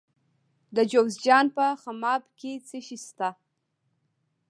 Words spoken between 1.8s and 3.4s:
خماب کې څه شی شته؟